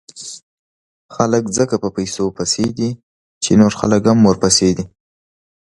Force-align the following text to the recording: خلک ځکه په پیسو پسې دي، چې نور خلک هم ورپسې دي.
خلک 1.15 1.43
ځکه 1.57 1.75
په 1.83 1.89
پیسو 1.97 2.25
پسې 2.37 2.65
دي، 2.77 2.89
چې 3.43 3.51
نور 3.61 3.73
خلک 3.79 4.01
هم 4.09 4.19
ورپسې 4.29 4.69
دي. 4.77 4.85